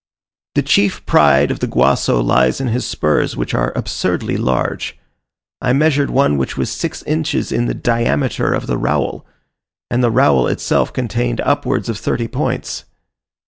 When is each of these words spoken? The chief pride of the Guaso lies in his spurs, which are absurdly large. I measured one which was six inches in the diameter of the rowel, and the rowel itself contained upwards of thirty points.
The 0.55 0.63
chief 0.63 1.05
pride 1.05 1.51
of 1.51 1.59
the 1.59 1.67
Guaso 1.67 2.19
lies 2.21 2.59
in 2.59 2.69
his 2.69 2.87
spurs, 2.87 3.37
which 3.37 3.53
are 3.53 3.71
absurdly 3.75 4.35
large. 4.35 4.97
I 5.61 5.73
measured 5.73 6.09
one 6.09 6.39
which 6.39 6.57
was 6.57 6.71
six 6.71 7.03
inches 7.03 7.51
in 7.51 7.67
the 7.67 7.75
diameter 7.75 8.51
of 8.51 8.65
the 8.65 8.79
rowel, 8.79 9.27
and 9.91 10.03
the 10.03 10.09
rowel 10.09 10.47
itself 10.47 10.91
contained 10.91 11.39
upwards 11.41 11.87
of 11.87 11.99
thirty 11.99 12.27
points. 12.27 12.85